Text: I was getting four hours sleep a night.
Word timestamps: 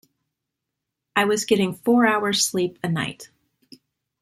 I 1.15 1.25
was 1.25 1.45
getting 1.45 1.75
four 1.75 2.07
hours 2.07 2.43
sleep 2.43 2.79
a 2.83 2.89
night. 2.89 3.29